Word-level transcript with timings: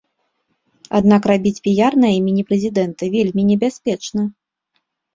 Аднак 0.99 1.21
рабіць 1.33 1.61
піяр 1.69 1.93
на 2.05 2.09
імені 2.17 2.47
прэзідэнта 2.49 3.13
вельмі 3.19 3.41
небяспечна. 3.55 4.21